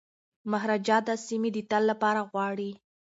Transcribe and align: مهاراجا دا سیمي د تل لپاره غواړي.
مهاراجا 0.51 0.97
دا 1.07 1.15
سیمي 1.27 1.49
د 1.53 1.57
تل 1.69 1.83
لپاره 1.91 2.21
غواړي. 2.31 2.71